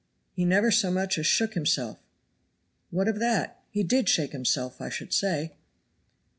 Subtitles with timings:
[0.33, 1.99] "He never so much as shook himself."
[2.89, 3.61] "What of that?
[3.69, 5.51] He did shake himself, I should say."